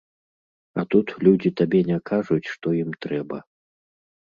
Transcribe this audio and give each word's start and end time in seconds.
А 0.81 0.85
тут 0.93 1.07
людзі 1.27 1.51
табе 1.61 1.79
не 1.91 1.99
кажуць, 2.13 2.51
што 2.55 2.67
ім 2.81 2.91
трэба. 3.07 3.37